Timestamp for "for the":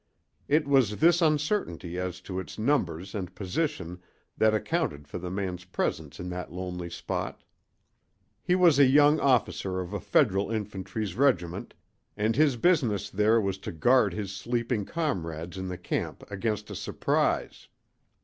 5.07-5.29